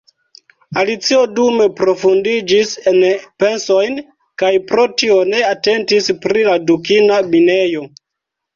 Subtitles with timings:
[0.83, 2.97] Alicio dume profundiĝis en
[3.45, 4.01] pensojn,
[4.45, 7.89] kaj pro tio ne atentis pri la dukina minejo.